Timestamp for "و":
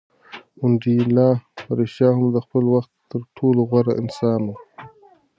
4.47-4.49